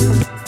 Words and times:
Bye. 0.00 0.39